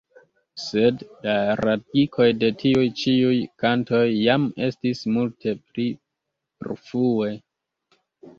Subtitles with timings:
[0.59, 5.87] Sed la radikoj de tiuj ĉiuj kantoj jam estis multe pli
[6.71, 7.31] rfue.